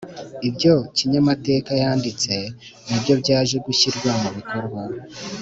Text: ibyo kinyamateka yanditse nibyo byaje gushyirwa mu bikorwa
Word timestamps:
ibyo 0.49 0.73
kinyamateka 0.97 1.71
yanditse 1.81 2.33
nibyo 2.87 3.13
byaje 3.21 3.55
gushyirwa 3.65 4.09
mu 4.21 4.29
bikorwa 4.37 4.81